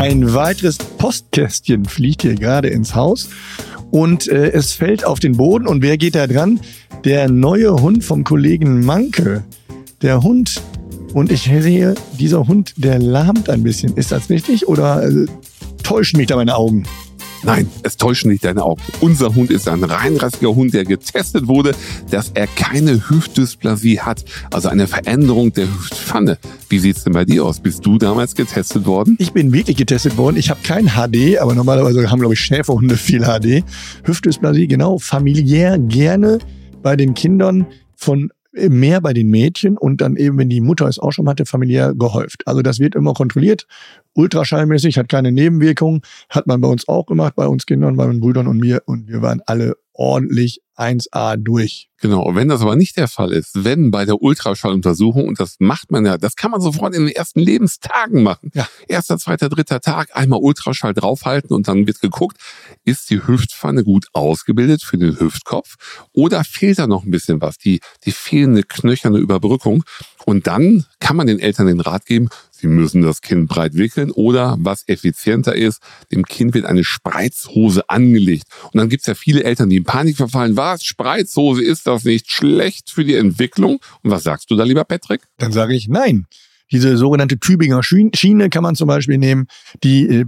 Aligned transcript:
Ein 0.00 0.32
weiteres 0.32 0.78
Postkästchen 0.78 1.84
fliegt 1.84 2.22
hier 2.22 2.34
gerade 2.34 2.68
ins 2.68 2.94
Haus 2.94 3.28
und 3.90 4.28
äh, 4.28 4.50
es 4.50 4.72
fällt 4.72 5.04
auf 5.04 5.20
den 5.20 5.36
Boden. 5.36 5.66
Und 5.66 5.82
wer 5.82 5.98
geht 5.98 6.14
da 6.14 6.26
dran? 6.26 6.58
Der 7.04 7.28
neue 7.28 7.74
Hund 7.74 8.02
vom 8.02 8.24
Kollegen 8.24 8.82
Manke. 8.82 9.44
Der 10.00 10.22
Hund, 10.22 10.62
und 11.12 11.30
ich 11.30 11.42
sehe, 11.42 11.94
dieser 12.18 12.48
Hund, 12.48 12.72
der 12.78 12.98
lahmt 12.98 13.50
ein 13.50 13.62
bisschen. 13.62 13.94
Ist 13.98 14.10
das 14.10 14.30
richtig 14.30 14.66
oder 14.68 15.06
äh, 15.06 15.26
täuschen 15.82 16.16
mich 16.16 16.28
da 16.28 16.36
meine 16.36 16.56
Augen? 16.56 16.84
Nein, 17.42 17.68
es 17.82 17.96
täuschen 17.96 18.30
nicht 18.30 18.44
deine 18.44 18.62
Augen. 18.62 18.82
Unser 19.00 19.34
Hund 19.34 19.50
ist 19.50 19.66
ein 19.68 19.82
reinrassiger 19.82 20.54
Hund, 20.54 20.74
der 20.74 20.84
getestet 20.84 21.48
wurde, 21.48 21.72
dass 22.10 22.30
er 22.34 22.46
keine 22.46 23.08
Hüftdysplasie 23.08 24.00
hat, 24.00 24.24
also 24.50 24.68
eine 24.68 24.86
Veränderung 24.86 25.52
der 25.52 25.66
Hüftpfanne. 25.66 26.38
Wie 26.68 26.78
sieht's 26.78 27.04
denn 27.04 27.14
bei 27.14 27.24
dir 27.24 27.44
aus? 27.44 27.60
Bist 27.60 27.84
du 27.86 27.96
damals 27.96 28.34
getestet 28.34 28.84
worden? 28.84 29.16
Ich 29.18 29.32
bin 29.32 29.52
wirklich 29.52 29.76
getestet 29.76 30.16
worden. 30.16 30.36
Ich 30.36 30.50
habe 30.50 30.60
kein 30.62 30.88
HD, 30.88 31.38
aber 31.38 31.54
normalerweise 31.54 32.10
haben, 32.10 32.20
glaube 32.20 32.34
ich, 32.34 32.40
Schäferhunde 32.40 32.96
viel 32.96 33.22
HD. 33.22 33.64
Hüftdysplasie, 34.04 34.68
genau, 34.68 34.98
familiär 34.98 35.78
gerne 35.78 36.38
bei 36.82 36.96
den 36.96 37.14
Kindern 37.14 37.66
von 37.96 38.30
mehr 38.52 39.00
bei 39.00 39.12
den 39.12 39.30
Mädchen 39.30 39.76
und 39.76 40.00
dann 40.00 40.16
eben, 40.16 40.38
wenn 40.38 40.48
die 40.48 40.60
Mutter 40.60 40.86
es 40.86 40.98
auch 40.98 41.12
schon 41.12 41.28
hatte, 41.28 41.46
familiär 41.46 41.94
gehäuft. 41.94 42.46
Also 42.46 42.62
das 42.62 42.80
wird 42.80 42.94
immer 42.94 43.14
kontrolliert, 43.14 43.66
ultraschallmäßig, 44.14 44.98
hat 44.98 45.08
keine 45.08 45.32
Nebenwirkungen, 45.32 46.02
hat 46.28 46.46
man 46.46 46.60
bei 46.60 46.68
uns 46.68 46.88
auch 46.88 47.06
gemacht, 47.06 47.34
bei 47.36 47.46
uns 47.46 47.66
Kindern, 47.66 47.96
bei 47.96 48.06
meinen 48.06 48.20
Brüdern 48.20 48.46
und 48.46 48.58
mir 48.58 48.82
und 48.86 49.08
wir 49.08 49.22
waren 49.22 49.40
alle 49.46 49.76
ordentlich 49.92 50.62
1A 50.80 51.36
durch. 51.36 51.90
Genau, 52.02 52.34
wenn 52.34 52.48
das 52.48 52.62
aber 52.62 52.76
nicht 52.76 52.96
der 52.96 53.08
Fall 53.08 53.30
ist, 53.30 53.64
wenn 53.64 53.90
bei 53.90 54.06
der 54.06 54.22
Ultraschalluntersuchung, 54.22 55.28
und 55.28 55.38
das 55.38 55.56
macht 55.58 55.90
man 55.90 56.06
ja, 56.06 56.16
das 56.16 56.34
kann 56.34 56.50
man 56.50 56.62
sofort 56.62 56.94
in 56.94 57.04
den 57.04 57.14
ersten 57.14 57.40
Lebenstagen 57.40 58.22
machen. 58.22 58.50
Ja. 58.54 58.66
Erster, 58.88 59.18
zweiter, 59.18 59.50
dritter 59.50 59.80
Tag, 59.80 60.16
einmal 60.16 60.40
Ultraschall 60.40 60.94
draufhalten 60.94 61.54
und 61.54 61.68
dann 61.68 61.86
wird 61.86 62.00
geguckt, 62.00 62.38
ist 62.84 63.10
die 63.10 63.26
Hüftpfanne 63.26 63.84
gut 63.84 64.06
ausgebildet 64.14 64.82
für 64.82 64.96
den 64.96 65.20
Hüftkopf 65.20 66.06
oder 66.14 66.42
fehlt 66.42 66.78
da 66.78 66.86
noch 66.86 67.04
ein 67.04 67.10
bisschen 67.10 67.42
was, 67.42 67.58
die, 67.58 67.80
die 68.06 68.12
fehlende 68.12 68.62
knöcherne 68.62 69.18
Überbrückung. 69.18 69.84
Und 70.24 70.46
dann 70.46 70.86
kann 71.00 71.16
man 71.16 71.26
den 71.26 71.38
Eltern 71.38 71.66
den 71.66 71.80
Rat 71.80 72.06
geben, 72.06 72.28
sie 72.50 72.66
müssen 72.66 73.02
das 73.02 73.20
Kind 73.20 73.48
breit 73.48 73.74
wickeln 73.74 74.10
oder 74.10 74.56
was 74.60 74.86
effizienter 74.86 75.54
ist, 75.54 75.80
dem 76.12 76.24
Kind 76.24 76.54
wird 76.54 76.66
eine 76.66 76.84
Spreizhose 76.84 77.88
angelegt. 77.88 78.44
Und 78.64 78.76
dann 78.76 78.88
gibt's 78.88 79.06
ja 79.06 79.14
viele 79.14 79.44
Eltern, 79.44 79.70
die 79.70 79.76
in 79.76 79.84
Panik 79.84 80.16
verfallen, 80.16 80.56
was, 80.70 80.84
Spreizhose, 80.84 81.62
ist 81.62 81.86
das 81.86 82.04
nicht 82.04 82.30
schlecht 82.30 82.90
für 82.90 83.04
die 83.04 83.16
Entwicklung? 83.16 83.80
Und 84.02 84.10
was 84.10 84.22
sagst 84.22 84.50
du 84.50 84.56
da, 84.56 84.64
lieber 84.64 84.84
Patrick? 84.84 85.22
Dann 85.38 85.52
sage 85.52 85.74
ich 85.74 85.88
nein. 85.88 86.26
Diese 86.70 86.96
sogenannte 86.96 87.38
Tübinger 87.38 87.82
Schiene 87.82 88.48
kann 88.48 88.62
man 88.62 88.76
zum 88.76 88.86
Beispiel 88.86 89.18
nehmen, 89.18 89.48
die 89.82 90.06
äh, 90.06 90.24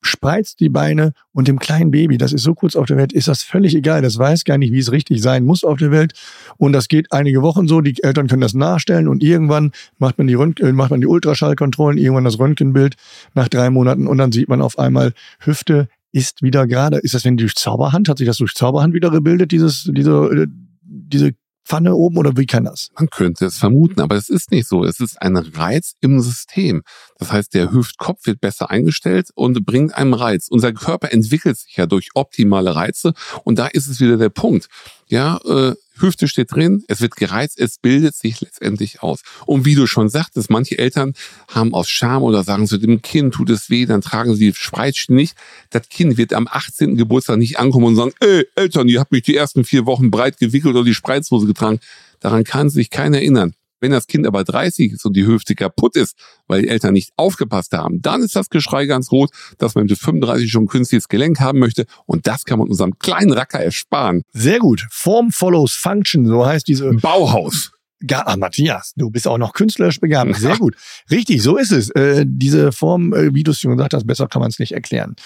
spreizt 0.00 0.58
die 0.60 0.68
Beine 0.68 1.12
und 1.32 1.46
dem 1.46 1.58
kleinen 1.58 1.92
Baby, 1.92 2.18
das 2.18 2.32
ist 2.32 2.42
so 2.42 2.54
kurz 2.54 2.74
auf 2.74 2.86
der 2.86 2.96
Welt, 2.96 3.12
ist 3.12 3.28
das 3.28 3.42
völlig 3.42 3.74
egal. 3.74 4.02
Das 4.02 4.18
weiß 4.18 4.44
gar 4.44 4.58
nicht, 4.58 4.72
wie 4.72 4.80
es 4.80 4.90
richtig 4.90 5.22
sein 5.22 5.44
muss 5.44 5.62
auf 5.62 5.78
der 5.78 5.92
Welt. 5.92 6.12
Und 6.58 6.72
das 6.72 6.88
geht 6.88 7.12
einige 7.12 7.42
Wochen 7.42 7.68
so. 7.68 7.80
Die 7.80 8.02
Eltern 8.02 8.26
können 8.26 8.42
das 8.42 8.54
nachstellen 8.54 9.06
und 9.06 9.22
irgendwann 9.22 9.70
macht 9.98 10.18
man 10.18 10.26
die, 10.26 10.34
Röntgen, 10.34 10.66
äh, 10.66 10.72
macht 10.72 10.90
man 10.90 11.00
die 11.00 11.06
Ultraschallkontrollen, 11.06 11.98
irgendwann 11.98 12.24
das 12.24 12.38
Röntgenbild 12.38 12.96
nach 13.34 13.48
drei 13.48 13.70
Monaten 13.70 14.08
und 14.08 14.18
dann 14.18 14.32
sieht 14.32 14.48
man 14.48 14.60
auf 14.60 14.78
einmal 14.78 15.14
Hüfte 15.38 15.88
ist 16.14 16.42
wieder 16.42 16.66
gerade. 16.66 16.98
Ist 16.98 17.14
das 17.14 17.24
denn 17.24 17.36
durch 17.36 17.56
Zauberhand? 17.56 18.08
Hat 18.08 18.18
sich 18.18 18.26
das 18.26 18.36
durch 18.36 18.54
Zauberhand 18.54 18.94
wieder 18.94 19.10
gebildet, 19.10 19.50
dieses, 19.50 19.90
diese, 19.92 20.12
äh, 20.12 20.46
diese 20.80 21.32
Pfanne 21.64 21.94
oben 21.94 22.18
oder 22.18 22.36
wie 22.36 22.46
kann 22.46 22.64
das? 22.64 22.90
Man 22.96 23.10
könnte 23.10 23.46
es 23.46 23.58
vermuten, 23.58 24.00
aber 24.00 24.14
es 24.14 24.28
ist 24.28 24.52
nicht 24.52 24.68
so. 24.68 24.84
Es 24.84 25.00
ist 25.00 25.20
ein 25.20 25.36
Reiz 25.36 25.94
im 26.00 26.20
System. 26.20 26.82
Das 27.18 27.32
heißt, 27.32 27.54
der 27.54 27.72
Hüftkopf 27.72 28.26
wird 28.26 28.40
besser 28.40 28.70
eingestellt 28.70 29.30
und 29.34 29.64
bringt 29.66 29.94
einem 29.94 30.14
Reiz. 30.14 30.46
Unser 30.48 30.72
Körper 30.72 31.10
entwickelt 31.10 31.56
sich 31.56 31.76
ja 31.76 31.86
durch 31.86 32.10
optimale 32.14 32.76
Reize 32.76 33.12
und 33.42 33.58
da 33.58 33.66
ist 33.66 33.88
es 33.88 33.98
wieder 34.00 34.16
der 34.16 34.28
Punkt. 34.28 34.68
Ja, 35.08 35.38
äh, 35.44 35.74
Hüfte 35.98 36.28
steht 36.28 36.52
drin, 36.52 36.84
es 36.88 37.00
wird 37.00 37.16
gereizt, 37.16 37.58
es 37.58 37.78
bildet 37.78 38.14
sich 38.14 38.40
letztendlich 38.40 39.02
aus. 39.02 39.22
Und 39.46 39.64
wie 39.64 39.74
du 39.74 39.86
schon 39.86 40.08
sagtest, 40.08 40.50
manche 40.50 40.78
Eltern 40.78 41.14
haben 41.48 41.74
aus 41.74 41.88
Scham 41.88 42.22
oder 42.22 42.42
sagen 42.42 42.66
zu 42.66 42.78
dem 42.78 43.02
Kind 43.02 43.34
tut 43.34 43.50
es 43.50 43.70
weh, 43.70 43.86
dann 43.86 44.00
tragen 44.00 44.34
sie 44.34 44.52
Spreizschienen 44.54 45.16
nicht. 45.16 45.36
Das 45.70 45.88
Kind 45.88 46.16
wird 46.16 46.32
am 46.32 46.48
18. 46.50 46.96
Geburtstag 46.96 47.38
nicht 47.38 47.58
ankommen 47.58 47.86
und 47.86 47.96
sagen, 47.96 48.12
ey, 48.20 48.46
Eltern, 48.54 48.88
ihr 48.88 49.00
habt 49.00 49.12
mich 49.12 49.22
die 49.22 49.36
ersten 49.36 49.64
vier 49.64 49.86
Wochen 49.86 50.10
breit 50.10 50.38
gewickelt 50.38 50.74
oder 50.74 50.84
die 50.84 50.94
Spreizhose 50.94 51.46
getragen. 51.46 51.80
Daran 52.20 52.44
kann 52.44 52.70
sich 52.70 52.90
keiner 52.90 53.18
erinnern. 53.18 53.54
Wenn 53.84 53.90
das 53.90 54.06
Kind 54.06 54.26
aber 54.26 54.44
30 54.44 54.92
ist 54.92 55.04
und 55.04 55.14
die 55.14 55.26
Hüfte 55.26 55.54
kaputt 55.54 55.94
ist, 55.94 56.16
weil 56.46 56.62
die 56.62 56.68
Eltern 56.68 56.94
nicht 56.94 57.10
aufgepasst 57.18 57.74
haben, 57.74 58.00
dann 58.00 58.22
ist 58.22 58.34
das 58.34 58.48
Geschrei 58.48 58.86
ganz 58.86 59.12
rot, 59.12 59.28
dass 59.58 59.74
man 59.74 59.84
mit 59.84 59.98
35 59.98 60.50
schon 60.50 60.62
ein 60.64 60.68
künstliches 60.68 61.06
Gelenk 61.06 61.38
haben 61.38 61.58
möchte. 61.58 61.84
Und 62.06 62.26
das 62.26 62.46
kann 62.46 62.58
man 62.58 62.68
unserem 62.68 62.98
kleinen 62.98 63.34
Racker 63.34 63.60
ersparen. 63.60 64.22
Sehr 64.32 64.58
gut. 64.58 64.86
Form 64.90 65.32
follows 65.32 65.74
Function, 65.74 66.24
so 66.24 66.46
heißt 66.46 66.66
diese 66.66 66.94
Bauhaus. 66.94 67.73
Gar, 68.06 68.26
ah, 68.26 68.36
Matthias, 68.36 68.92
du 68.96 69.10
bist 69.10 69.26
auch 69.26 69.38
noch 69.38 69.52
künstlerisch 69.52 70.00
begabt. 70.00 70.34
Sehr 70.36 70.56
gut. 70.56 70.76
Richtig, 71.10 71.42
so 71.42 71.56
ist 71.56 71.72
es. 71.72 71.90
Äh, 71.90 72.24
diese 72.26 72.72
Form, 72.72 73.12
äh, 73.12 73.34
wie 73.34 73.42
du 73.42 73.52
es 73.52 73.60
schon 73.60 73.76
gesagt 73.76 73.94
hast, 73.94 74.06
besser 74.06 74.26
kann 74.26 74.40
man 74.40 74.50
es 74.50 74.58
nicht 74.58 74.72
erklären. 74.72 75.16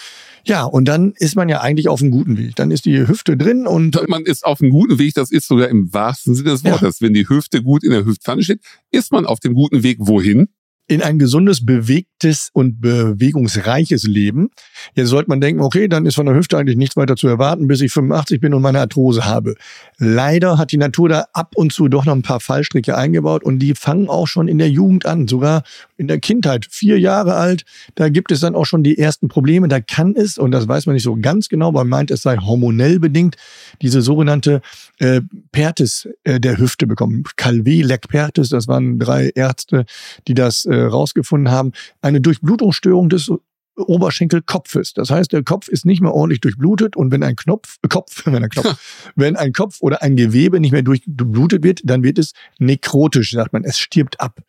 Ja, 0.45 0.63
und 0.63 0.85
dann 0.85 1.13
ist 1.17 1.35
man 1.35 1.49
ja 1.49 1.61
eigentlich 1.61 1.89
auf 1.89 2.01
einem 2.01 2.11
guten 2.11 2.37
Weg. 2.37 2.55
Dann 2.55 2.71
ist 2.71 2.85
die 2.85 3.07
Hüfte 3.07 3.37
drin 3.37 3.67
und. 3.67 3.99
Man 4.07 4.23
ist 4.23 4.45
auf 4.45 4.61
einem 4.61 4.71
guten 4.71 4.97
Weg, 4.99 5.13
das 5.13 5.31
ist 5.31 5.47
sogar 5.47 5.67
im 5.67 5.93
wahrsten 5.93 6.35
Sinne 6.35 6.51
des 6.51 6.63
Wortes. 6.63 6.99
Ja. 6.99 7.07
Wenn 7.07 7.13
die 7.13 7.27
Hüfte 7.27 7.61
gut 7.61 7.83
in 7.83 7.91
der 7.91 8.05
Hüftpfanne 8.05 8.43
steht, 8.43 8.61
ist 8.91 9.11
man 9.11 9.25
auf 9.25 9.39
dem 9.39 9.53
guten 9.53 9.83
Weg 9.83 9.97
wohin? 9.99 10.47
In 10.89 11.03
ein 11.03 11.19
gesundes, 11.19 11.63
bewegtes 11.63 12.49
und 12.51 12.81
bewegungsreiches 12.81 14.03
Leben. 14.03 14.49
Jetzt 14.95 15.09
sollte 15.09 15.29
man 15.29 15.39
denken, 15.39 15.61
okay, 15.61 15.87
dann 15.87 16.07
ist 16.07 16.15
von 16.15 16.25
der 16.25 16.33
Hüfte 16.33 16.57
eigentlich 16.57 16.77
nichts 16.77 16.97
weiter 16.97 17.15
zu 17.15 17.27
erwarten, 17.27 17.67
bis 17.67 17.81
ich 17.81 17.91
85 17.91 18.41
bin 18.41 18.55
und 18.55 18.63
meine 18.63 18.79
Arthrose 18.79 19.23
habe. 19.25 19.53
Leider 19.99 20.57
hat 20.57 20.71
die 20.71 20.77
Natur 20.77 21.07
da 21.07 21.25
ab 21.33 21.53
und 21.55 21.71
zu 21.71 21.89
doch 21.89 22.05
noch 22.05 22.15
ein 22.15 22.23
paar 22.23 22.39
Fallstricke 22.39 22.97
eingebaut 22.97 23.43
und 23.43 23.59
die 23.59 23.75
fangen 23.75 24.09
auch 24.09 24.27
schon 24.27 24.47
in 24.47 24.57
der 24.57 24.69
Jugend 24.69 25.05
an, 25.05 25.27
sogar 25.27 25.61
in 25.95 26.07
der 26.07 26.19
Kindheit, 26.19 26.65
vier 26.71 26.99
Jahre 26.99 27.35
alt. 27.35 27.65
Da 27.93 28.09
gibt 28.09 28.31
es 28.31 28.39
dann 28.39 28.55
auch 28.55 28.65
schon 28.65 28.81
die 28.81 28.97
ersten 28.97 29.27
Probleme. 29.27 29.67
Da 29.67 29.81
kann 29.81 30.15
es, 30.15 30.39
und 30.39 30.49
das 30.49 30.67
weiß 30.67 30.87
man 30.87 30.95
nicht 30.95 31.03
so 31.03 31.17
ganz 31.21 31.49
genau, 31.49 31.71
man 31.71 31.87
meint, 31.87 32.09
es 32.09 32.23
sei 32.23 32.37
hormonell 32.37 32.99
bedingt, 32.99 33.35
diese 33.83 34.01
sogenannte 34.01 34.61
äh, 34.97 35.21
Pertis 35.51 36.09
äh, 36.23 36.39
der 36.39 36.57
Hüfte 36.57 36.87
bekommen. 36.87 37.23
Calvé, 37.37 37.85
Leck 37.85 38.07
Pertis, 38.07 38.49
das 38.49 38.67
waren 38.67 38.97
drei 38.97 39.29
Ärzte, 39.35 39.85
die 40.27 40.33
das 40.33 40.65
äh, 40.65 40.78
rausgefunden 40.87 41.51
haben, 41.51 41.71
eine 42.01 42.21
Durchblutungsstörung 42.21 43.09
des 43.09 43.31
Oberschenkelkopfes. 43.79 44.93
Das 44.93 45.09
heißt, 45.09 45.31
der 45.31 45.43
Kopf 45.43 45.67
ist 45.67 45.85
nicht 45.85 46.01
mehr 46.01 46.13
ordentlich 46.13 46.41
durchblutet 46.41 46.95
und 46.95 47.11
wenn 47.11 47.23
ein 47.23 47.35
Knopf, 47.35 47.77
äh, 47.81 47.87
Kopf, 47.87 48.25
wenn 48.25 48.43
ein 48.43 48.49
Knopf, 48.49 49.11
wenn 49.15 49.35
ein 49.35 49.53
Kopf 49.53 49.77
oder 49.81 50.01
ein 50.01 50.15
Gewebe 50.15 50.59
nicht 50.59 50.71
mehr 50.71 50.83
durchblutet 50.83 51.63
wird, 51.63 51.81
dann 51.83 52.03
wird 52.03 52.19
es 52.19 52.33
nekrotisch, 52.57 53.31
sagt 53.31 53.53
man. 53.53 53.63
Es 53.63 53.79
stirbt 53.79 54.19
ab. 54.19 54.39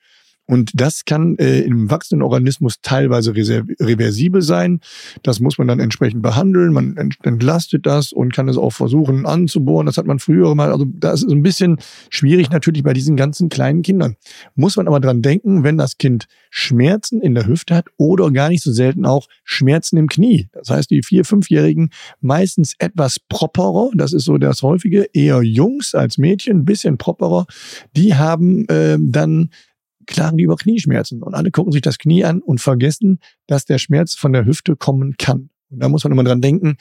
Und 0.51 0.73
das 0.75 1.05
kann 1.05 1.37
äh, 1.39 1.61
im 1.61 1.93
wachsenden 1.93 2.25
Organismus 2.25 2.81
teilweise 2.83 3.33
reversibel 3.37 4.43
sein. 4.43 4.81
Das 5.23 5.39
muss 5.39 5.59
man 5.59 5.69
dann 5.69 5.79
entsprechend 5.79 6.23
behandeln. 6.23 6.73
Man 6.73 6.97
entlastet 7.23 7.87
das 7.87 8.13
und 8.13 8.35
kann 8.35 8.49
es 8.49 8.57
auch 8.57 8.73
versuchen 8.73 9.27
anzubohren. 9.27 9.87
Das 9.87 9.97
hat 9.97 10.07
man 10.07 10.19
früher 10.19 10.53
mal. 10.57 10.73
Also 10.73 10.87
das 10.87 11.23
ist 11.23 11.31
ein 11.31 11.45
bisschen 11.45 11.77
schwierig 12.11 12.51
natürlich 12.51 12.83
bei 12.83 12.93
diesen 12.93 13.17
ganzen 13.17 13.49
kleinen 13.49 13.83
Kindern. 13.83 14.17
Muss 14.57 14.77
man 14.77 14.89
aber 14.89 14.99
dran 14.99 15.23
denken, 15.23 15.63
wenn 15.63 15.79
das 15.79 15.99
Kind 15.99 16.27
Schmerzen 16.51 17.23
in 17.23 17.37
der 17.37 17.47
Hüfte 17.47 17.77
hat 17.77 17.87
oder 17.97 18.29
gar 18.33 18.49
nicht 18.49 18.65
so 18.65 18.73
selten 18.73 19.07
auch 19.07 19.29
Schmerzen 19.45 19.99
im 19.99 20.09
Knie. 20.09 20.49
Das 20.53 20.69
heißt, 20.69 20.91
die 20.91 21.05
vier-, 21.05 21.25
fünfjährigen 21.25 21.91
meistens 22.21 22.75
etwas 22.81 23.21
properer. 23.21 23.91
Das 23.95 24.13
ist 24.13 24.25
so 24.25 24.37
das 24.37 24.65
häufige. 24.65 25.07
Eher 25.13 25.43
Jungs 25.43 25.95
als 25.95 26.19
Mädchen, 26.19 26.65
bisschen 26.65 26.99
properer. 26.99 27.47
Die 27.95 28.17
haben 28.17 28.67
äh, 28.67 28.99
dann 29.01 29.51
klagen 30.11 30.37
die 30.37 30.45
über 30.45 30.57
Knieschmerzen. 30.57 31.23
Und 31.23 31.35
alle 31.35 31.51
gucken 31.51 31.73
sich 31.73 31.83
das 31.83 31.99
Knie 31.99 32.25
an 32.25 32.43
und 32.43 32.61
vergessen, 32.61 33.19
dass 33.47 33.65
der 33.65 33.79
Schmerz 33.79 34.15
von 34.15 34.33
der 34.33 34.45
Hüfte 34.45 34.77
kommen 34.77 35.17
kann. 35.19 35.51
Und 35.71 35.83
da 35.83 35.89
muss 35.89 36.05
man 36.05 36.13
immer 36.13 36.25
dran 36.25 36.41
denken, 36.41 36.77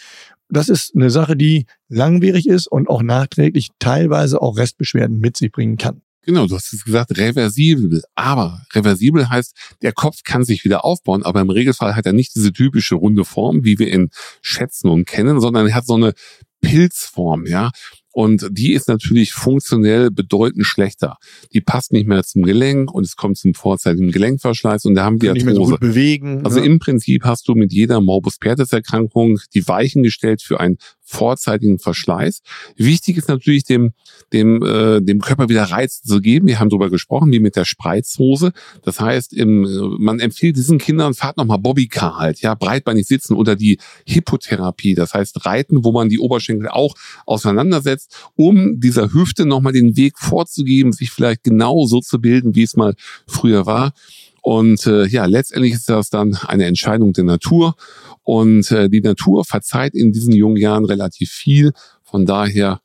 das 0.49 0.67
ist 0.67 0.95
eine 0.95 1.11
Sache, 1.11 1.37
die 1.37 1.65
langwierig 1.87 2.47
ist 2.47 2.67
und 2.67 2.89
auch 2.89 3.03
nachträglich 3.03 3.69
teilweise 3.77 4.41
auch 4.41 4.57
Restbeschwerden 4.57 5.19
mit 5.19 5.37
sich 5.37 5.51
bringen 5.51 5.77
kann. 5.77 6.01
Genau, 6.23 6.47
du 6.47 6.55
hast 6.55 6.73
es 6.73 6.83
gesagt, 6.83 7.17
reversibel. 7.17 8.01
Aber 8.15 8.61
reversibel 8.73 9.29
heißt, 9.29 9.55
der 9.81 9.93
Kopf 9.93 10.23
kann 10.23 10.43
sich 10.43 10.65
wieder 10.65 10.83
aufbauen, 10.83 11.23
aber 11.23 11.39
im 11.41 11.49
Regelfall 11.49 11.95
hat 11.95 12.05
er 12.05 12.13
nicht 12.13 12.35
diese 12.35 12.51
typische 12.51 12.95
runde 12.95 13.25
Form, 13.25 13.63
wie 13.63 13.79
wir 13.79 13.91
ihn 13.91 14.09
schätzen 14.41 14.89
und 14.89 15.05
kennen, 15.05 15.39
sondern 15.39 15.67
er 15.67 15.75
hat 15.75 15.85
so 15.85 15.95
eine 15.95 16.13
Pilzform, 16.61 17.45
ja. 17.45 17.71
Und 18.19 18.49
die 18.51 18.73
ist 18.73 18.89
natürlich 18.89 19.31
funktionell 19.31 20.11
bedeutend 20.11 20.65
schlechter. 20.65 21.15
Die 21.53 21.61
passt 21.61 21.93
nicht 21.93 22.05
mehr 22.05 22.21
zum 22.25 22.41
Gelenk 22.41 22.93
und 22.93 23.05
es 23.05 23.15
kommt 23.15 23.37
zum 23.37 23.53
vorzeitigen 23.53 24.11
Gelenkverschleiß 24.11 24.83
und 24.83 24.95
da 24.95 25.05
haben 25.05 25.21
wir 25.21 25.31
Nicht 25.31 25.45
mehr 25.45 25.55
so 25.55 25.61
Arthrose. 25.61 25.79
gut 25.79 25.79
bewegen. 25.79 26.41
Also 26.43 26.59
ne? 26.59 26.65
im 26.65 26.79
Prinzip 26.79 27.23
hast 27.23 27.47
du 27.47 27.55
mit 27.55 27.71
jeder 27.71 28.01
Morbus 28.01 28.37
Pertes 28.37 28.73
Erkrankung 28.73 29.39
die 29.53 29.65
Weichen 29.65 30.03
gestellt 30.03 30.41
für 30.41 30.59
einen 30.59 30.79
vorzeitigen 31.01 31.79
Verschleiß. 31.79 32.41
Wichtig 32.75 33.17
ist 33.17 33.29
natürlich 33.29 33.63
dem 33.63 33.93
dem 34.31 34.63
äh, 34.63 35.01
dem 35.01 35.21
Körper 35.21 35.49
wieder 35.49 35.63
Reiz 35.63 36.01
zu 36.01 36.21
geben. 36.21 36.45
Wir 36.47 36.59
haben 36.59 36.69
darüber 36.69 36.89
gesprochen, 36.89 37.31
wie 37.31 37.39
mit 37.39 37.55
der 37.55 37.65
Spreizhose. 37.65 38.51
Das 38.83 38.99
heißt, 38.99 39.33
im, 39.33 39.63
äh, 39.63 39.69
man 39.97 40.19
empfiehlt 40.19 40.55
diesen 40.55 40.77
Kindern 40.77 41.15
fahrt 41.15 41.37
noch 41.37 41.45
mal 41.45 41.57
Bobbycar 41.57 42.17
halt, 42.17 42.41
ja, 42.41 42.53
breitbeinig 42.53 43.07
sitzen 43.07 43.33
oder 43.33 43.55
die 43.55 43.79
Hippotherapie, 44.05 44.93
das 44.93 45.13
heißt 45.15 45.45
Reiten, 45.45 45.83
wo 45.83 45.91
man 45.91 46.09
die 46.09 46.19
Oberschenkel 46.19 46.67
auch 46.67 46.93
auseinandersetzt, 47.25 48.08
um 48.35 48.79
dieser 48.79 49.13
Hüfte 49.13 49.45
noch 49.45 49.61
mal 49.61 49.73
den 49.73 49.95
Weg 49.95 50.17
vorzugeben, 50.17 50.91
sich 50.93 51.11
vielleicht 51.11 51.43
genau 51.43 51.85
so 51.85 51.99
zu 52.01 52.19
bilden, 52.19 52.55
wie 52.55 52.63
es 52.63 52.75
mal 52.75 52.95
früher 53.27 53.65
war. 53.65 53.93
Und 54.41 54.85
äh, 54.87 55.05
ja, 55.07 55.25
letztendlich 55.25 55.73
ist 55.73 55.89
das 55.89 56.09
dann 56.09 56.35
eine 56.47 56.65
Entscheidung 56.65 57.13
der 57.13 57.25
Natur. 57.25 57.75
Und 58.23 58.71
äh, 58.71 58.89
die 58.89 59.01
Natur 59.01 59.43
verzeiht 59.45 59.93
in 59.93 60.11
diesen 60.11 60.33
jungen 60.33 60.57
Jahren 60.57 60.85
relativ 60.85 61.31
viel. 61.31 61.71
Von 62.03 62.25
daher 62.25 62.81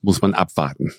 muss 0.00 0.22
man 0.22 0.34
abwarten. 0.34 0.92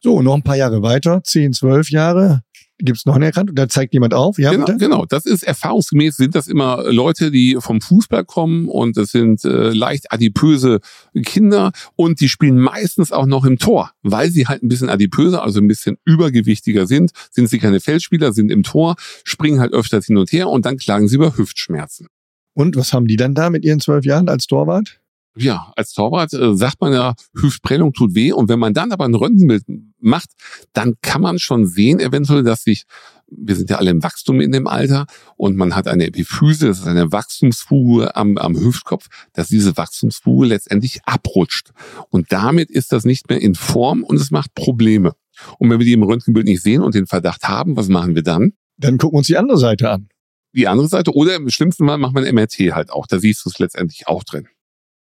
So, 0.00 0.22
noch 0.22 0.34
ein 0.34 0.42
paar 0.42 0.56
Jahre 0.56 0.82
weiter, 0.82 1.22
10, 1.24 1.54
12 1.54 1.90
Jahre, 1.90 2.42
gibt's 2.78 3.06
noch 3.06 3.14
eine 3.14 3.26
Erkrankung, 3.26 3.54
da 3.54 3.68
zeigt 3.68 3.94
jemand 3.94 4.14
auf. 4.14 4.38
Ja, 4.38 4.50
genau, 4.50 4.66
bitte? 4.66 4.78
genau, 4.78 5.04
das 5.06 5.26
ist 5.26 5.42
erfahrungsgemäß 5.42 6.16
sind 6.16 6.34
das 6.34 6.48
immer 6.48 6.84
Leute, 6.90 7.30
die 7.30 7.56
vom 7.60 7.80
Fußball 7.80 8.24
kommen 8.24 8.68
und 8.68 8.96
das 8.96 9.10
sind 9.10 9.44
äh, 9.44 9.70
leicht 9.70 10.12
adipöse 10.12 10.80
Kinder 11.24 11.72
und 11.96 12.20
die 12.20 12.28
spielen 12.28 12.58
meistens 12.58 13.12
auch 13.12 13.26
noch 13.26 13.44
im 13.44 13.58
Tor, 13.58 13.92
weil 14.02 14.30
sie 14.30 14.46
halt 14.46 14.62
ein 14.62 14.68
bisschen 14.68 14.88
adipöser, 14.88 15.42
also 15.42 15.60
ein 15.60 15.68
bisschen 15.68 15.96
übergewichtiger 16.04 16.86
sind, 16.86 17.12
sind 17.30 17.48
sie 17.48 17.58
keine 17.58 17.80
Feldspieler, 17.80 18.32
sind 18.32 18.50
im 18.50 18.62
Tor, 18.62 18.96
springen 19.24 19.60
halt 19.60 19.72
öfters 19.72 20.06
hin 20.06 20.16
und 20.16 20.32
her 20.32 20.48
und 20.48 20.66
dann 20.66 20.76
klagen 20.76 21.08
sie 21.08 21.16
über 21.16 21.36
Hüftschmerzen. 21.36 22.08
Und 22.54 22.76
was 22.76 22.92
haben 22.92 23.06
die 23.06 23.16
dann 23.16 23.34
da 23.34 23.50
mit 23.50 23.64
ihren 23.64 23.80
zwölf 23.80 24.04
Jahren 24.04 24.28
als 24.28 24.46
Torwart? 24.46 25.00
Ja, 25.36 25.72
als 25.74 25.92
Torwart 25.92 26.32
äh, 26.32 26.56
sagt 26.56 26.80
man 26.80 26.92
ja, 26.92 27.14
Hüftprellung 27.34 27.92
tut 27.92 28.14
weh. 28.14 28.32
Und 28.32 28.48
wenn 28.48 28.60
man 28.60 28.72
dann 28.72 28.92
aber 28.92 29.04
ein 29.04 29.14
Röntgenbild 29.14 29.64
macht, 29.98 30.30
dann 30.72 30.94
kann 31.02 31.22
man 31.22 31.38
schon 31.38 31.66
sehen, 31.66 31.98
eventuell, 31.98 32.44
dass 32.44 32.62
sich, 32.62 32.84
wir 33.26 33.56
sind 33.56 33.68
ja 33.68 33.78
alle 33.78 33.90
im 33.90 34.02
Wachstum 34.02 34.40
in 34.40 34.52
dem 34.52 34.68
Alter 34.68 35.06
und 35.36 35.56
man 35.56 35.74
hat 35.74 35.88
eine 35.88 36.06
Epiphyse, 36.06 36.68
das 36.68 36.80
ist 36.80 36.86
eine 36.86 37.10
Wachstumsfuge 37.10 38.14
am, 38.14 38.38
am 38.38 38.56
Hüftkopf, 38.56 39.08
dass 39.32 39.48
diese 39.48 39.76
Wachstumsfuge 39.76 40.46
letztendlich 40.46 41.00
abrutscht. 41.04 41.70
Und 42.10 42.30
damit 42.30 42.70
ist 42.70 42.92
das 42.92 43.04
nicht 43.04 43.28
mehr 43.28 43.40
in 43.40 43.56
Form 43.56 44.04
und 44.04 44.20
es 44.20 44.30
macht 44.30 44.54
Probleme. 44.54 45.14
Und 45.58 45.68
wenn 45.68 45.80
wir 45.80 45.86
die 45.86 45.94
im 45.94 46.04
Röntgenbild 46.04 46.46
nicht 46.46 46.62
sehen 46.62 46.82
und 46.82 46.94
den 46.94 47.06
Verdacht 47.06 47.42
haben, 47.48 47.76
was 47.76 47.88
machen 47.88 48.14
wir 48.14 48.22
dann? 48.22 48.52
Dann 48.76 48.98
gucken 48.98 49.14
wir 49.14 49.18
uns 49.18 49.26
die 49.26 49.36
andere 49.36 49.58
Seite 49.58 49.90
an. 49.90 50.08
Die 50.52 50.68
andere 50.68 50.86
Seite 50.86 51.12
oder 51.12 51.34
im 51.34 51.50
schlimmsten 51.50 51.86
Fall 51.86 51.98
macht 51.98 52.14
man 52.14 52.22
MRT 52.22 52.58
halt 52.72 52.92
auch. 52.92 53.08
Da 53.08 53.18
siehst 53.18 53.44
du 53.44 53.50
es 53.50 53.58
letztendlich 53.58 54.06
auch 54.06 54.22
drin. 54.22 54.46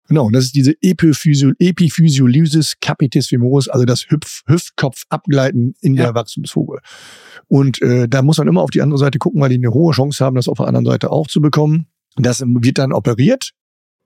Genau, 0.09 0.25
und 0.25 0.33
das 0.33 0.45
ist 0.45 0.55
diese 0.55 0.73
Epiphysio 0.81 1.51
Epiphysiolysis 1.59 2.75
capitis 2.81 3.27
femoris, 3.27 3.69
also 3.69 3.85
das 3.85 4.05
Hüpf 4.09 4.41
Hüftkopf 4.47 5.03
abgleiten 5.09 5.75
in 5.81 5.95
Ja. 5.95 6.05
der 6.05 6.15
Wachstumsfuge. 6.15 6.79
Und 7.47 7.81
äh, 7.81 8.07
da 8.07 8.21
muss 8.21 8.37
man 8.37 8.47
immer 8.47 8.61
auf 8.61 8.71
die 8.71 8.81
andere 8.81 8.97
Seite 8.99 9.17
gucken, 9.19 9.41
weil 9.41 9.49
die 9.49 9.55
eine 9.55 9.73
hohe 9.73 9.93
Chance 9.93 10.23
haben, 10.23 10.35
das 10.35 10.47
auf 10.47 10.57
der 10.57 10.67
anderen 10.67 10.85
Seite 10.85 11.11
auch 11.11 11.27
zu 11.27 11.39
bekommen. 11.41 11.87
Das 12.17 12.41
wird 12.45 12.77
dann 12.77 12.91
operiert. 12.93 13.51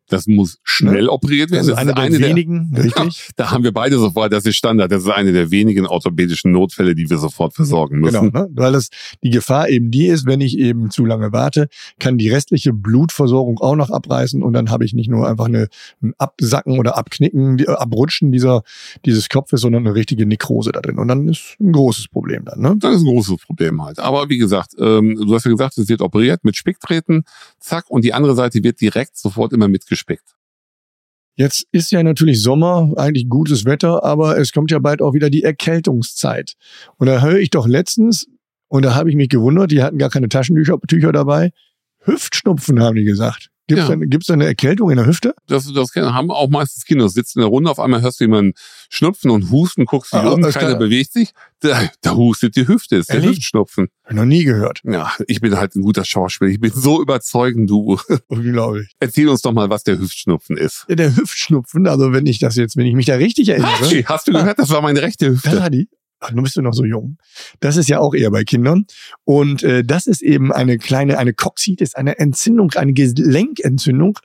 Das 0.10 0.28
muss 0.28 0.60
schnell 0.64 1.10
operiert 1.10 1.52
werden. 1.52 1.68
Das 1.68 1.78
ist 1.78 1.88
Das 1.88 1.98
eine, 1.98 2.18
der 2.18 2.30
wenigen, 2.30 2.74
richtig? 2.76 3.30
Da 3.36 3.52
haben 3.52 3.64
wir 3.64 3.74
beide 3.74 3.98
sofort, 3.98 4.32
das 4.32 4.46
ist 4.46 4.56
Standard. 4.56 4.92
Das 4.92 5.04
ist 5.04 5.10
eine 5.10 5.34
der 5.34 5.52
wenigen 5.52 5.86
orthopädischen 5.86 6.52
Notfälle, 6.52 6.96
die 6.96 7.10
wir 7.10 7.18
sofort 7.18 7.54
versorgen 7.54 8.00
müssen. 8.00 8.32
Genau, 8.32 8.46
ne? 8.46 8.50
weil 8.52 8.72
das 8.72 8.90
die 9.24 9.30
Gefahr 9.30 9.70
eben 9.70 9.92
die 9.92 10.08
ist, 10.08 10.26
wenn 10.26 10.42
ich 10.42 10.58
eben 10.58 10.90
zu 10.90 11.06
lange 11.06 11.32
warte, 11.32 11.68
kann 12.00 12.18
die 12.18 12.30
restliche 12.30 12.74
Blutversorgung 12.74 13.60
auch 13.60 13.76
noch 13.76 13.90
abreißen 13.90 14.42
und 14.44 14.54
dann 14.54 14.70
habe 14.70 14.86
ich 14.86 14.94
nicht 14.94 15.10
nur 15.10 15.28
einfach 15.28 15.46
eine, 15.46 15.68
ein 16.02 16.14
Absacken 16.18 16.80
oder 16.80 16.98
Abknicken, 16.98 17.58
die, 17.58 17.66
äh, 17.66 17.72
Abrutschen 17.72 18.32
dieser 18.32 18.64
dieses 19.06 19.30
Kopfes, 19.30 19.62
sondern 19.62 19.86
eine 19.86 19.96
richtige 19.96 20.26
Nekrose 20.26 20.72
da 20.72 20.82
drin. 20.82 20.98
Und 20.98 21.08
dann 21.08 21.28
ist 21.28 21.56
ein 21.60 21.72
großes 21.72 22.08
Problem 22.08 22.46
dann. 22.46 22.62
Ne? 22.62 22.76
Das 22.80 22.96
ist 22.96 23.02
ein 23.02 23.08
großes 23.08 23.38
Problem 23.46 23.84
halt. 23.84 24.00
Aber 24.00 24.30
wie 24.30 24.38
gesagt, 24.38 24.74
ähm, 24.80 25.16
du 25.16 25.34
hast 25.34 25.46
ja 25.46 25.52
gesagt, 25.52 25.78
es 25.78 25.90
wird 25.90 26.02
operiert 26.02 26.44
mit 26.44 26.56
Spicktreten, 26.56 27.24
zack, 27.60 27.90
und 27.90 28.04
die 28.04 28.14
andere 28.14 28.36
Seite 28.36 28.64
wird 28.64 28.82
direkt 28.82 29.18
sofort 29.18 29.54
immer 29.54 29.68
mitgespickt. 29.98 30.36
Jetzt 31.36 31.68
ist 31.72 31.92
ja 31.92 32.02
natürlich 32.02 32.42
Sommer, 32.42 32.94
eigentlich 32.98 33.30
gutes 33.30 33.66
Wetter, 33.66 34.04
aber 34.04 34.40
es 34.40 34.52
kommt 34.52 34.72
ja 34.72 34.80
bald 34.80 35.02
auch 35.04 35.14
wieder 35.14 35.30
die 35.30 35.44
Erkältungszeit. 35.44 36.54
Und 36.98 37.08
da 37.08 37.22
höre 37.22 37.38
ich 37.38 37.52
doch 37.52 37.68
letztens, 37.68 38.28
und 38.70 38.84
da 38.84 38.96
habe 38.96 39.10
ich 39.12 39.16
mich 39.16 39.30
gewundert, 39.30 39.72
die 39.72 39.84
hatten 39.84 40.00
gar 40.00 40.10
keine 40.10 40.30
Taschentücher 40.30 40.80
Tücher 40.88 41.12
dabei, 41.12 41.52
Hüftschnupfen 42.00 42.80
haben 42.82 42.96
die 42.96 43.04
gesagt. 43.04 43.50
Gibt 43.68 43.82
es 43.82 43.88
Ja. 43.88 43.96
da, 43.96 44.34
eine 44.34 44.46
Erkältung 44.46 44.90
in 44.90 44.98
der 44.98 45.06
Hüfte? 45.06 45.36
Das, 45.46 45.72
das 45.72 45.92
haben 45.96 46.32
auch 46.32 46.50
meistens 46.50 46.86
Kinder. 46.86 47.08
Sitzt 47.10 47.36
in 47.36 47.42
der 47.42 47.50
Runde, 47.50 47.70
auf 47.70 47.80
einmal 47.80 48.02
hörst 48.02 48.20
du 48.20 48.24
jemanden 48.24 48.54
schnupfen 48.90 49.32
und 49.32 49.52
husten, 49.52 49.86
guckst 49.86 50.14
dich 50.14 50.20
Ah, 50.20 50.30
um, 50.32 50.42
keiner 50.42 50.76
bewegt 50.76 51.14
sich. 51.14 51.32
Da, 51.60 51.90
da 52.02 52.16
hustet 52.16 52.56
die 52.56 52.68
Hüfte, 52.68 52.98
ist 52.98 53.10
der 53.10 53.16
Ehrlich? 53.18 53.38
Hüftschnupfen. 53.38 53.88
Noch 54.12 54.26
nie 54.26 54.44
gehört. 54.44 54.82
Ja, 54.84 55.12
ich 55.28 55.42
bin 55.42 55.58
halt 55.58 55.76
ein 55.76 55.82
guter 55.82 56.06
Schauspieler. 56.06 56.52
Ich 56.52 56.60
bin 56.60 56.72
so 56.72 57.02
überzeugend, 57.02 57.70
du. 57.70 58.00
Unglaublich. 58.28 58.90
Erzähl 59.00 59.28
uns 59.28 59.42
doch 59.42 59.52
mal, 59.54 59.70
was 59.70 59.84
der 59.84 59.98
Hüftschnupfen 60.00 60.56
ist. 60.58 60.86
Ja, 60.88 60.96
Der 60.96 61.16
Hüftschnupfen, 61.16 61.88
also 61.88 62.14
wenn 62.14 62.26
ich 62.28 62.40
das 62.40 62.56
jetzt, 62.56 62.78
wenn 62.78 62.86
ich 62.86 62.94
mich 62.94 63.08
da 63.08 63.16
richtig 63.16 63.50
erinnere, 63.50 63.72
Hatschi, 63.80 64.04
hast 64.04 64.28
du 64.28 64.34
gehört? 64.34 64.60
Das 64.60 64.70
war 64.70 64.82
meine 64.82 65.02
rechte 65.02 65.30
Hüfte. 65.32 65.50
da 65.50 65.70
die, 65.70 65.90
ach, 66.20 66.32
nun 66.32 66.44
bist 66.44 66.56
du 66.56 66.62
noch 66.62 66.74
so 66.74 66.84
jung. 66.84 67.18
Das 67.60 67.78
ist 67.78 67.90
ja 67.90 68.00
auch 68.00 68.14
eher 68.14 68.32
bei 68.32 68.44
Kindern. 68.44 68.86
Und 69.24 69.64
äh, 69.64 69.84
das 69.84 70.08
ist 70.08 70.22
eben 70.22 70.52
eine 70.52 70.78
kleine, 70.78 71.18
eine 71.18 71.34
Coxitis, 71.34 71.96
eine 71.96 72.18
Entzündung, 72.20 72.72
eine 72.76 72.94
Gelenkentzündung 72.94 74.20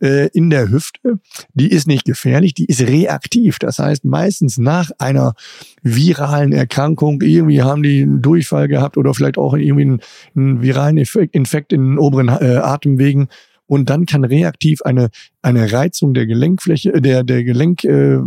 äh, 0.00 0.28
in 0.28 0.50
der 0.50 0.70
Hüfte. 0.70 1.20
Die 1.54 1.70
ist 1.70 1.86
nicht 1.86 2.04
gefährlich, 2.04 2.54
die 2.54 2.66
ist 2.66 2.82
reaktiv. 2.82 3.58
Das 3.58 3.78
heißt, 3.78 4.04
meistens 4.04 4.58
nach 4.58 4.90
einer 4.98 5.34
viralen 5.82 6.52
Erkrankung, 6.52 7.22
irgendwie 7.22 7.62
haben 7.62 7.82
die 7.82 8.02
einen 8.02 8.22
Durchfall 8.22 8.68
gehabt 8.68 8.96
oder 8.96 9.14
vielleicht 9.14 9.38
auch 9.38 9.54
irgendwie 9.54 9.82
einen, 9.82 10.00
einen 10.36 10.62
viralen 10.62 10.96
Infekt 10.96 11.72
in 11.72 11.82
den 11.82 11.98
oberen 11.98 12.28
äh, 12.28 12.56
Atemwegen. 12.56 13.28
Und 13.66 13.90
dann 13.90 14.06
kann 14.06 14.24
reaktiv 14.24 14.80
eine, 14.82 15.10
eine 15.42 15.70
Reizung 15.70 16.14
der 16.14 16.26
Gelenkfläche, 16.26 16.94
äh, 16.94 17.00
der, 17.00 17.22
der 17.22 17.44
Gelenk, 17.44 17.84
äh, 17.84 18.18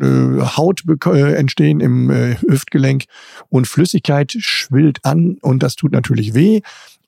äh, 0.00 0.40
Haut 0.56 0.82
äh, 1.06 1.34
entstehen 1.34 1.80
im 1.80 2.10
äh, 2.10 2.36
Hüftgelenk 2.36 3.04
und 3.48 3.66
Flüssigkeit 3.66 4.34
schwillt 4.38 5.04
an 5.04 5.38
und 5.40 5.62
das 5.62 5.76
tut 5.76 5.92
natürlich 5.92 6.34
weh. 6.34 6.60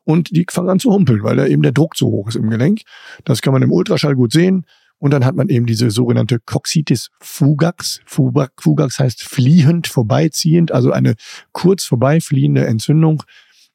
Und 0.05 0.35
die 0.35 0.47
fangen 0.51 0.71
an 0.71 0.81
zu 0.81 0.91
humpeln, 0.91 1.23
weil 1.23 1.37
da 1.37 1.47
eben 1.47 1.63
der 1.63 1.73
Druck 1.73 1.97
zu 1.97 2.07
hoch 2.07 2.29
ist 2.29 2.37
im 2.37 2.49
Gelenk. 2.49 2.81
Das 3.25 3.43
kann 3.43 3.53
man 3.53 3.63
im 3.63 3.73
Ultraschall 3.73 4.15
gut 4.15 4.33
sehen. 4.33 4.65
Und 4.99 5.13
dann 5.13 5.25
hat 5.25 5.37
man 5.37 5.49
eben 5.49 5.67
diese 5.67 5.91
sogenannte 5.91 6.41
Coxitis 6.41 7.11
fugax. 7.21 8.01
Fuga- 8.07 8.49
Fugax 8.59 8.99
heißt 8.99 9.23
fliehend, 9.23 9.87
vorbeiziehend, 9.87 10.73
also 10.73 10.91
eine 10.91 11.15
kurz 11.53 11.85
vorbeifliehende 11.85 12.67
Entzündung. 12.67 13.23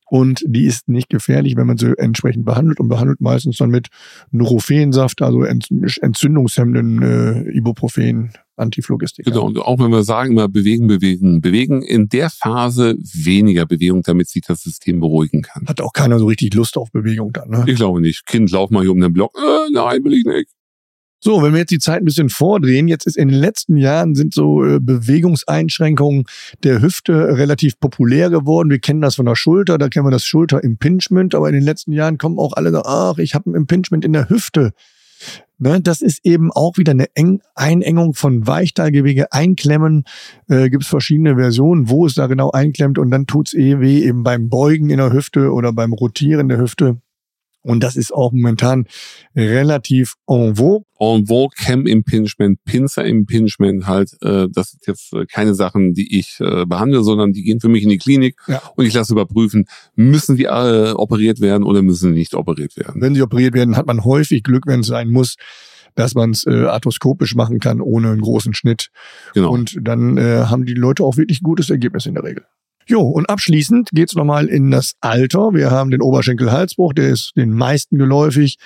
Und 0.09 0.43
die 0.45 0.65
ist 0.65 0.89
nicht 0.89 1.09
gefährlich, 1.09 1.55
wenn 1.55 1.65
man 1.65 1.77
sie 1.77 1.97
entsprechend 1.97 2.45
behandelt 2.45 2.79
und 2.79 2.89
behandelt 2.89 3.21
meistens 3.21 3.57
dann 3.57 3.69
mit 3.69 3.87
Nurophensaft, 4.31 5.21
also 5.21 5.43
ent 5.43 5.69
entzündungshemmenden 6.01 7.01
äh, 7.01 7.57
Ibuprofen, 7.57 8.33
Antiphlogistika. 8.55 9.29
Genau, 9.29 9.45
und 9.45 9.57
auch 9.59 9.79
wenn 9.79 9.91
wir 9.91 10.03
sagen, 10.03 10.31
immer 10.31 10.47
bewegen, 10.47 10.87
bewegen, 10.87 11.41
bewegen, 11.41 11.81
in 11.81 12.09
der 12.09 12.29
Phase 12.29 12.95
weniger 12.99 13.65
Bewegung, 13.65 14.03
damit 14.03 14.29
sich 14.29 14.43
das 14.47 14.61
System 14.61 14.99
beruhigen 14.99 15.41
kann. 15.41 15.67
Hat 15.67 15.81
auch 15.81 15.93
keiner 15.93 16.19
so 16.19 16.25
richtig 16.25 16.53
Lust 16.53 16.77
auf 16.77 16.91
Bewegung 16.91 17.33
dann. 17.33 17.49
Ne? 17.49 17.65
Ich 17.67 17.75
glaube 17.75 18.01
nicht. 18.01 18.25
Kind, 18.25 18.51
lauf 18.51 18.69
mal 18.69 18.81
hier 18.81 18.91
um 18.91 18.99
den 18.99 19.13
Block. 19.13 19.35
Äh, 19.37 19.71
nein, 19.71 20.03
will 20.03 20.13
ich 20.13 20.25
nicht. 20.25 20.49
So, 21.25 21.41
wenn 21.41 21.53
wir 21.53 21.59
jetzt 21.59 21.71
die 21.71 21.79
Zeit 21.79 22.01
ein 22.01 22.05
bisschen 22.05 22.27
vordrehen, 22.27 22.89
jetzt 22.89 23.07
ist 23.07 23.15
in 23.15 23.29
den 23.29 23.39
letzten 23.39 23.77
Jahren 23.77 24.13
sind 24.13 24.33
so 24.33 24.61
äh, 24.65 24.81
Bewegungseinschränkungen 24.81 26.25
der 26.63 26.81
Hüfte 26.81 27.37
relativ 27.37 27.79
populär 27.79 28.29
geworden. 28.29 28.69
Wir 28.69 28.79
kennen 28.79 28.99
das 28.99 29.15
von 29.15 29.25
der 29.25 29.37
Schulter, 29.37 29.77
da 29.77 29.87
kennen 29.87 30.05
wir 30.05 30.11
das 30.11 30.25
Schulterimpingement, 30.25 31.33
aber 31.33 31.47
in 31.47 31.53
den 31.53 31.63
letzten 31.63 31.93
Jahren 31.93 32.17
kommen 32.17 32.37
auch 32.39 32.51
alle 32.57 32.71
so, 32.71 32.83
ach, 32.83 33.19
ich 33.19 33.35
habe 33.35 33.49
ein 33.49 33.55
Impingement 33.55 34.03
in 34.03 34.11
der 34.11 34.27
Hüfte. 34.27 34.73
Ne, 35.63 35.79
das 35.79 36.01
ist 36.01 36.25
eben 36.25 36.51
auch 36.51 36.77
wieder 36.77 36.91
eine 36.91 37.07
Eng 37.15 37.39
Einengung 37.55 38.15
von 38.15 38.45
Weichteilgewebe, 38.45 39.31
Einklemmen. 39.31 40.03
Äh, 40.49 40.69
Gibt 40.69 40.83
es 40.83 40.89
verschiedene 40.89 41.37
Versionen, 41.37 41.87
wo 41.87 42.05
es 42.05 42.15
da 42.15 42.27
genau 42.27 42.51
einklemmt 42.51 42.99
und 42.99 43.09
dann 43.11 43.27
tut's 43.27 43.53
eh 43.53 43.79
weh, 43.79 44.03
eben 44.03 44.23
beim 44.23 44.49
Beugen 44.49 44.89
in 44.89 44.97
der 44.97 45.13
Hüfte 45.13 45.53
oder 45.53 45.71
beim 45.71 45.93
Rotieren 45.93 46.49
der 46.49 46.57
Hüfte. 46.57 46.97
Und 47.63 47.81
das 47.83 47.95
ist 47.95 48.13
auch 48.13 48.31
momentan 48.33 48.85
relativ 49.35 50.13
en 50.27 50.55
vogue. 50.55 50.83
En 50.99 51.25
vogue, 51.27 51.49
Cam 51.57 51.87
Impingement, 51.87 52.63
Pinzer 52.65 53.05
Impingement 53.05 53.87
halt, 53.87 54.11
äh, 54.21 54.47
das 54.53 54.71
sind 54.71 54.85
jetzt 54.87 55.13
äh, 55.13 55.25
keine 55.25 55.53
Sachen, 55.55 55.93
die 55.93 56.17
ich 56.19 56.37
äh, 56.39 56.65
behandle, 56.65 57.03
sondern 57.03 57.33
die 57.33 57.43
gehen 57.43 57.59
für 57.59 57.69
mich 57.69 57.83
in 57.83 57.89
die 57.89 57.97
Klinik 57.97 58.35
Ja. 58.47 58.61
und 58.75 58.85
ich 58.85 58.93
lasse 58.93 59.13
überprüfen, 59.13 59.65
müssen 59.95 60.35
die 60.37 60.45
äh, 60.45 60.91
operiert 60.91 61.41
werden 61.41 61.63
oder 61.63 61.81
müssen 61.81 62.09
sie 62.13 62.17
nicht 62.19 62.35
operiert 62.35 62.77
werden. 62.77 63.01
Wenn 63.01 63.15
sie 63.15 63.21
operiert 63.21 63.53
werden, 63.53 63.75
hat 63.77 63.87
man 63.87 64.03
häufig 64.03 64.43
Glück, 64.43 64.63
wenn 64.67 64.81
es 64.81 64.87
sein 64.87 65.09
muss. 65.09 65.35
dass 65.95 66.15
man 66.15 66.31
es 66.31 66.47
äh, 66.47 66.65
arthroskopisch 66.65 67.35
machen 67.35 67.59
kann, 67.59 67.79
ohne 67.79 68.09
einen 68.09 68.21
großen 68.21 68.55
Schnitt. 68.55 68.89
Genau. 69.35 69.51
Und 69.51 69.77
dann 69.79 70.17
äh, 70.17 70.45
haben 70.49 70.65
die 70.65 70.73
Leute 70.73 71.03
auch 71.03 71.17
wirklich 71.17 71.43
gutes 71.43 71.69
Ergebnis 71.69 72.07
in 72.07 72.15
der 72.15 72.23
Regel. 72.23 72.45
Jo, 72.87 73.01
und 73.01 73.29
abschließend 73.29 73.89
geht's 73.93 74.15
nochmal 74.15 74.47
in 74.47 74.69
das 74.71 74.95
Alter. 74.99 75.53
Wir 75.53 75.71
haben 75.71 75.91
den 75.91 76.01
Oberschenkelhalsbruch, 76.01 76.93
der 76.93 77.09
ist 77.09 77.31
den 77.35 77.51
meisten 77.51 77.97
geläufig. 77.97 78.57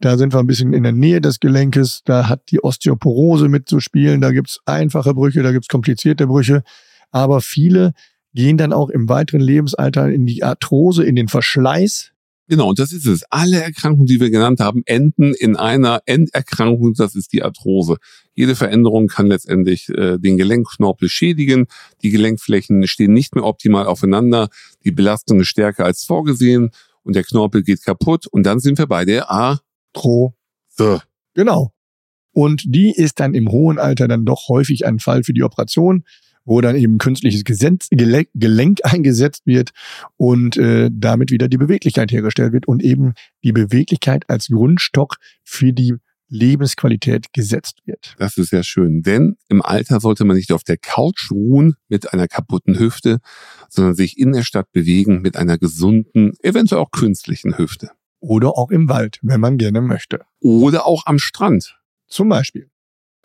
Da 0.00 0.16
sind 0.16 0.32
wir 0.32 0.40
ein 0.40 0.46
bisschen 0.46 0.72
in 0.72 0.82
der 0.82 0.92
Nähe 0.92 1.20
des 1.20 1.40
Gelenkes. 1.40 2.02
Da 2.04 2.28
hat 2.28 2.50
die 2.50 2.62
Osteoporose 2.62 3.48
mitzuspielen. 3.48 4.20
Da 4.20 4.32
gibt's 4.32 4.60
einfache 4.64 5.12
Brüche, 5.14 5.42
da 5.42 5.52
gibt's 5.52 5.68
komplizierte 5.68 6.26
Brüche. 6.26 6.62
Aber 7.10 7.40
viele 7.40 7.92
gehen 8.34 8.56
dann 8.56 8.72
auch 8.72 8.90
im 8.90 9.08
weiteren 9.08 9.40
Lebensalter 9.40 10.10
in 10.10 10.26
die 10.26 10.42
Arthrose, 10.42 11.04
in 11.04 11.16
den 11.16 11.28
Verschleiß. 11.28 12.12
Genau, 12.48 12.68
und 12.68 12.78
das 12.78 12.92
ist 12.92 13.06
es. 13.06 13.24
Alle 13.30 13.60
Erkrankungen, 13.60 14.06
die 14.06 14.20
wir 14.20 14.30
genannt 14.30 14.60
haben, 14.60 14.82
enden 14.86 15.34
in 15.34 15.56
einer 15.56 16.00
Enderkrankung, 16.06 16.94
das 16.94 17.16
ist 17.16 17.32
die 17.32 17.42
Arthrose. 17.42 17.96
Jede 18.34 18.54
Veränderung 18.54 19.08
kann 19.08 19.26
letztendlich 19.26 19.88
äh, 19.88 20.18
den 20.18 20.36
Gelenkknorpel 20.36 21.08
schädigen. 21.08 21.66
Die 22.02 22.10
Gelenkflächen 22.10 22.86
stehen 22.86 23.12
nicht 23.12 23.34
mehr 23.34 23.44
optimal 23.44 23.86
aufeinander. 23.86 24.48
Die 24.84 24.92
Belastung 24.92 25.40
ist 25.40 25.48
stärker 25.48 25.84
als 25.84 26.04
vorgesehen 26.04 26.70
und 27.02 27.16
der 27.16 27.24
Knorpel 27.24 27.64
geht 27.64 27.82
kaputt. 27.82 28.26
Und 28.28 28.44
dann 28.44 28.60
sind 28.60 28.78
wir 28.78 28.86
bei 28.86 29.04
der 29.04 29.28
Arthrose. 29.28 30.32
Genau. 31.34 31.72
Und 32.32 32.62
die 32.66 32.92
ist 32.92 33.18
dann 33.18 33.34
im 33.34 33.50
hohen 33.50 33.78
Alter 33.78 34.06
dann 34.06 34.24
doch 34.24 34.48
häufig 34.48 34.86
ein 34.86 35.00
Fall 35.00 35.24
für 35.24 35.32
die 35.32 35.42
Operation 35.42 36.04
wo 36.46 36.60
dann 36.62 36.76
eben 36.76 36.96
künstliches 36.96 37.44
Gesenz, 37.44 37.88
Gelenk, 37.90 38.28
Gelenk 38.34 38.80
eingesetzt 38.84 39.42
wird 39.44 39.72
und 40.16 40.56
äh, 40.56 40.88
damit 40.90 41.30
wieder 41.30 41.48
die 41.48 41.58
Beweglichkeit 41.58 42.10
hergestellt 42.10 42.54
wird 42.54 42.66
und 42.66 42.82
eben 42.82 43.12
die 43.44 43.52
Beweglichkeit 43.52 44.30
als 44.30 44.48
Grundstock 44.48 45.16
für 45.44 45.74
die 45.74 45.94
Lebensqualität 46.28 47.32
gesetzt 47.32 47.82
wird. 47.84 48.14
Das 48.18 48.36
ist 48.36 48.50
sehr 48.50 48.64
schön, 48.64 49.02
denn 49.02 49.36
im 49.48 49.62
Alter 49.62 50.00
sollte 50.00 50.24
man 50.24 50.36
nicht 50.36 50.52
auf 50.52 50.64
der 50.64 50.76
Couch 50.76 51.30
ruhen 51.30 51.74
mit 51.88 52.12
einer 52.12 52.26
kaputten 52.26 52.78
Hüfte, 52.78 53.18
sondern 53.68 53.94
sich 53.94 54.18
in 54.18 54.32
der 54.32 54.42
Stadt 54.42 54.72
bewegen 54.72 55.22
mit 55.22 55.36
einer 55.36 55.58
gesunden, 55.58 56.32
eventuell 56.42 56.80
auch 56.80 56.90
künstlichen 56.90 57.58
Hüfte. 57.58 57.90
Oder 58.18 58.58
auch 58.58 58.70
im 58.70 58.88
Wald, 58.88 59.18
wenn 59.22 59.40
man 59.40 59.58
gerne 59.58 59.80
möchte. 59.80 60.24
Oder 60.40 60.86
auch 60.86 61.06
am 61.06 61.18
Strand. 61.18 61.78
Zum 62.08 62.28
Beispiel. 62.28 62.70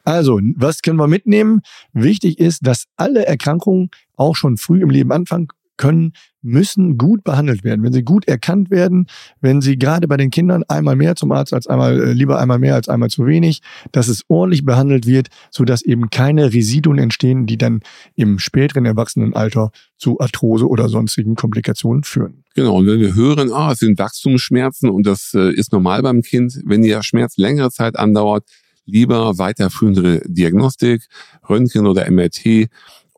Also, 0.03 0.39
was 0.55 0.81
können 0.81 0.97
wir 0.97 1.07
mitnehmen? 1.07 1.61
Wichtig 1.93 2.39
ist, 2.39 2.65
dass 2.65 2.85
alle 2.95 3.25
Erkrankungen 3.25 3.89
auch 4.15 4.35
schon 4.35 4.57
früh 4.57 4.81
im 4.81 4.89
Leben 4.89 5.11
anfangen 5.11 5.47
können, 5.81 6.13
müssen 6.43 6.97
gut 6.97 7.23
behandelt 7.23 7.63
werden. 7.63 7.83
Wenn 7.83 7.91
sie 7.91 8.03
gut 8.03 8.27
erkannt 8.27 8.69
werden, 8.69 9.07
wenn 9.41 9.61
sie 9.61 9.77
gerade 9.77 10.07
bei 10.07 10.15
den 10.15 10.29
Kindern 10.29 10.63
einmal 10.67 10.95
mehr 10.95 11.15
zum 11.15 11.31
Arzt 11.31 11.53
als 11.53 11.67
einmal, 11.67 11.99
äh, 11.99 12.13
lieber 12.13 12.39
einmal 12.39 12.59
mehr 12.59 12.75
als 12.75 12.87
einmal 12.87 13.09
zu 13.09 13.25
wenig, 13.25 13.61
dass 13.91 14.07
es 14.07 14.23
ordentlich 14.27 14.63
behandelt 14.63 15.05
wird, 15.07 15.29
sodass 15.49 15.81
eben 15.81 16.09
keine 16.09 16.53
Residuen 16.53 16.99
entstehen, 16.99 17.47
die 17.47 17.57
dann 17.57 17.81
im 18.15 18.39
späteren 18.39 18.85
Erwachsenenalter 18.85 19.71
zu 19.97 20.19
Arthrose 20.19 20.67
oder 20.67 20.87
sonstigen 20.87 21.35
Komplikationen 21.35 22.03
führen. 22.03 22.43
Genau, 22.55 22.77
und 22.77 22.87
wenn 22.87 22.99
wir 22.99 23.15
hören, 23.15 23.51
ah, 23.51 23.71
es 23.71 23.79
sind 23.79 23.97
Wachstumsschmerzen 23.97 24.89
und 24.89 25.05
das 25.05 25.33
äh, 25.33 25.51
ist 25.51 25.71
normal 25.71 26.03
beim 26.03 26.21
Kind, 26.21 26.59
wenn 26.65 26.83
der 26.83 27.01
Schmerz 27.01 27.37
längere 27.37 27.71
Zeit 27.71 27.97
andauert, 27.97 28.45
lieber 28.85 29.37
weiterführende 29.37 30.21
Diagnostik, 30.25 31.07
Röntgen 31.47 31.87
oder 31.87 32.09
MRT 32.09 32.69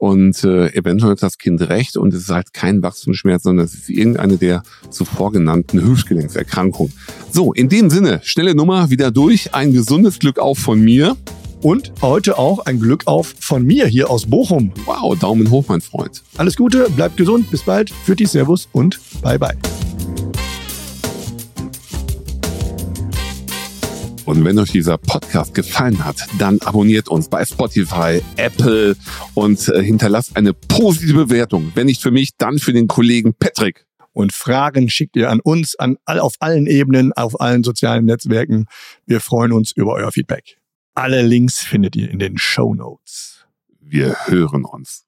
und 0.03 0.43
äh, 0.43 0.67
eventuell 0.73 1.13
hat 1.13 1.23
das 1.23 1.37
Kind 1.37 1.61
recht 1.61 1.95
und 1.95 2.13
es 2.13 2.23
ist 2.23 2.29
halt 2.29 2.53
kein 2.53 2.83
Wachstumsschmerz, 2.83 3.43
sondern 3.43 3.65
es 3.65 3.73
ist 3.73 3.89
irgendeine 3.89 4.35
der 4.35 4.63
zuvor 4.89 5.31
genannten 5.31 5.81
Hüftgelenkserkrankungen. 5.81 6.91
So, 7.31 7.53
in 7.53 7.69
dem 7.69 7.89
Sinne, 7.89 8.19
schnelle 8.21 8.53
Nummer 8.53 8.89
wieder 8.89 9.11
durch, 9.11 9.53
ein 9.53 9.71
gesundes 9.71 10.19
Glück 10.19 10.39
auf 10.39 10.57
von 10.57 10.81
mir. 10.81 11.15
Und 11.61 11.93
heute 12.01 12.37
auch 12.37 12.65
ein 12.65 12.81
Glück 12.81 13.03
auf 13.07 13.33
von 13.39 13.63
mir 13.63 13.87
hier 13.87 14.09
aus 14.09 14.25
Bochum. 14.25 14.73
Wow, 14.83 15.17
Daumen 15.17 15.49
hoch, 15.49 15.63
mein 15.69 15.79
Freund. 15.79 16.21
Alles 16.35 16.57
Gute, 16.57 16.89
bleibt 16.89 17.15
gesund, 17.15 17.49
bis 17.49 17.63
bald, 17.63 17.89
für 17.89 18.17
die 18.17 18.25
Servus 18.25 18.67
und 18.73 18.99
bye 19.21 19.39
bye. 19.39 19.55
Und 24.25 24.45
wenn 24.45 24.57
euch 24.57 24.71
dieser 24.71 24.97
Podcast 24.97 25.53
gefallen 25.53 26.05
hat, 26.05 26.15
dann 26.39 26.59
abonniert 26.61 27.09
uns 27.09 27.27
bei 27.27 27.43
Spotify, 27.43 28.21
Apple 28.37 28.95
und 29.33 29.67
äh, 29.67 29.83
hinterlasst 29.83 30.37
eine 30.37 30.53
positive 30.53 31.25
Bewertung. 31.25 31.71
Wenn 31.75 31.87
nicht 31.87 32.01
für 32.01 32.11
mich, 32.11 32.37
dann 32.37 32.59
für 32.59 32.71
den 32.71 32.87
Kollegen 32.87 33.33
Patrick. 33.33 33.85
Und 34.13 34.31
Fragen 34.31 34.89
schickt 34.89 35.15
ihr 35.15 35.29
an 35.29 35.39
uns 35.39 35.75
an, 35.75 35.97
auf 36.05 36.35
allen 36.39 36.67
Ebenen, 36.67 37.11
auf 37.13 37.41
allen 37.41 37.63
sozialen 37.63 38.05
Netzwerken. 38.05 38.67
Wir 39.05 39.19
freuen 39.19 39.51
uns 39.51 39.71
über 39.71 39.93
euer 39.93 40.11
Feedback. 40.11 40.57
Alle 40.93 41.23
Links 41.23 41.59
findet 41.59 41.95
ihr 41.95 42.09
in 42.09 42.19
den 42.19 42.37
Show 42.37 42.75
Notes. 42.75 43.45
Wir 43.81 44.15
hören 44.27 44.63
uns. 44.63 45.05